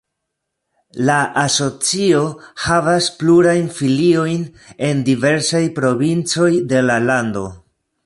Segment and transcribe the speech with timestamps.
[1.09, 2.21] La asocio
[2.63, 4.51] havas plurajn filiojn
[4.91, 7.51] en diversaj provincoj de la lando.